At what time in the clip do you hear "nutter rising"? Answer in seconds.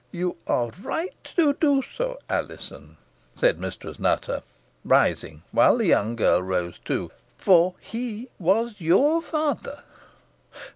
3.99-5.43